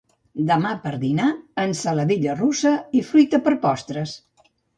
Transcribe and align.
Demà 0.51 0.69
per 0.85 0.93
dinar 1.03 1.27
ensaladilla 1.65 2.35
russa 2.41 2.73
i 2.93 3.03
fruita 3.11 3.43
per 3.49 3.55
postres 3.69 4.17